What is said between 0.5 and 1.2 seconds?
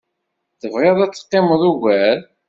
Tebɣiḍ ad